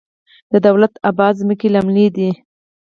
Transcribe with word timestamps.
د 0.51 0.53
دولت 0.67 0.93
اباد 1.09 1.33
ځمکې 1.41 1.67
للمي 1.73 2.07
دي 2.15 2.29